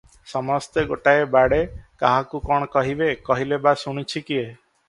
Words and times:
ସମସ୍ତେ 0.29 0.83
ଗୋଟାଏ 0.91 1.27
ବାଡ଼େ, 1.35 1.59
କାହାକୁ 2.05 2.43
କଣ 2.49 2.71
କହିବେ, 2.77 3.11
କହିଲେ 3.31 3.61
ବା 3.67 3.79
ଶୁଣୁଛି 3.83 4.27
କିଏ? 4.33 4.53